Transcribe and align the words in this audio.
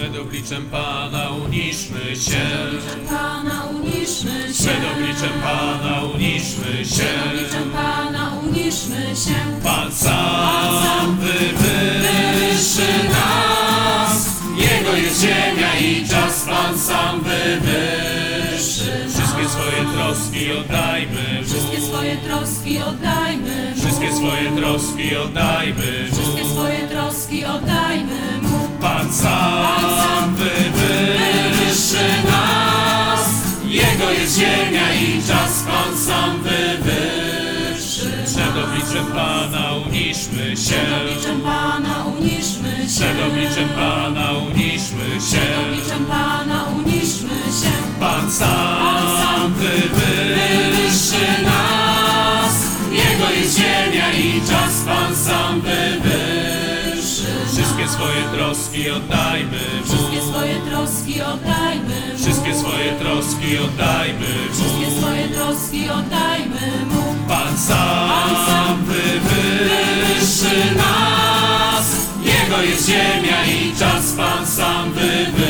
Przed 0.00 0.18
obliczem 0.18 0.70
Pana 0.70 1.30
uniszmy 1.30 2.16
się. 2.16 2.46
Pana 3.08 3.64
uniszmy 3.64 4.54
się. 4.54 4.62
Przed 4.64 4.80
obliczem 4.92 5.40
Pana 5.42 6.02
uniszmy 6.14 6.84
się. 6.84 7.04
Obliczem 7.28 7.70
Pana 7.70 8.32
uniszmy 8.42 9.16
się. 9.16 9.34
Pan 9.64 9.92
sam 9.92 11.16
wywyższy 11.16 13.08
nas. 13.08 14.26
Jego 14.56 14.96
jest 14.96 15.20
ziemia 15.20 15.78
i 15.80 16.08
czas 16.08 16.44
Pan 16.44 16.78
sam 16.78 17.20
wywyższy. 17.20 19.08
Wszystkie 19.08 19.48
swoje 19.48 19.84
troski 19.94 20.52
oddajmy 20.52 21.44
Wszystkie 21.44 21.80
swoje 21.80 22.16
troski 22.16 22.78
oddajmy 22.78 23.74
Mu. 23.76 23.82
Wszystkie 23.82 24.12
swoje 24.12 24.50
troski 24.56 25.16
oddajmy 25.16 26.08
Wszystkie 26.12 26.44
swoje 26.44 26.88
troski 26.88 27.44
oddajmy 27.44 28.40
Mu. 28.42 28.68
Pan 28.80 29.12
sam 29.12 29.39
obliczem 38.90 39.12
Pana 39.12 39.72
uniszmy 39.86 40.56
się. 40.56 40.76
Obliczem 41.02 41.40
Pana 41.40 42.04
uniszmy 42.18 42.70
się. 42.82 42.86
Przed 42.88 43.26
obliczem 43.30 43.68
Pana 43.68 44.32
uniszmy 44.32 45.20
się. 45.30 45.40
Obliczem 45.66 46.04
Pana 46.06 46.64
uniszmy 46.64 47.38
się. 47.62 47.70
Pan 48.00 48.30
sam 48.32 49.52
wywyższy 49.54 51.42
nas. 51.44 52.54
Jego 52.92 53.30
jest 53.30 53.58
ziemia 53.58 54.12
i 54.12 54.40
czas 54.40 54.80
Pan 54.86 55.16
sam 55.16 55.60
wywyższy. 55.60 57.26
Wszystkie 57.52 57.88
swoje 57.88 58.22
troski 58.34 58.90
oddajmy 58.90 59.58
Wszystkie 59.84 60.16
Mu. 60.22 60.32
swoje 60.32 60.54
troski 60.54 61.22
oddajmy 61.22 62.00
Mu. 62.12 62.18
Wszystkie 62.18 62.54
swoje 62.54 62.92
troski 62.92 63.58
oddajmy 63.58 64.26
Wszystkie 64.52 64.86
Mu. 64.90 65.00
swoje 65.00 65.28
troski 65.28 65.90
oddajmy 65.90 66.84
Mu. 66.89 66.89
Wywyższy 70.40 70.74
nas. 70.74 71.96
Jego 72.22 72.62
jest 72.62 72.86
ziemia 72.86 73.44
i 73.44 73.76
czas 73.78 74.12
Pan 74.16 74.46
sam 74.46 74.92
wywyższy. 74.92 75.49